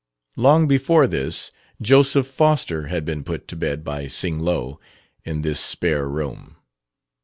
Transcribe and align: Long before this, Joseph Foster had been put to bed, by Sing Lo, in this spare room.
Long 0.35 0.67
before 0.67 1.05
this, 1.05 1.51
Joseph 1.79 2.25
Foster 2.25 2.87
had 2.87 3.05
been 3.05 3.23
put 3.23 3.47
to 3.49 3.55
bed, 3.55 3.83
by 3.83 4.07
Sing 4.07 4.39
Lo, 4.39 4.79
in 5.25 5.43
this 5.43 5.59
spare 5.59 6.09
room. 6.09 6.55